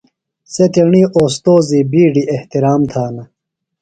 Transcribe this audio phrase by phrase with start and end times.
[0.53, 3.23] سےۡ تیݨی اوستوذی بِیڈیۡ احترام تھانہ۔